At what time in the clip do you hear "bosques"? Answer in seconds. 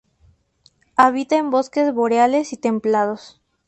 1.51-1.93